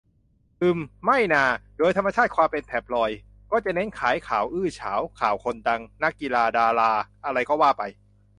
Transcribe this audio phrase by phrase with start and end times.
[0.61, 1.43] อืม ไม่นา
[1.77, 3.17] โดยธรรมชาติความเป็นแท็บลอยด์
[3.51, 6.91] ก็จะเน้นขายข่าวอื้อฉาว ข่าวคนดัง นักกีฬา ดารา
[7.25, 7.83] อะไรก็ว่าไป